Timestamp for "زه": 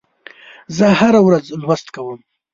0.77-0.87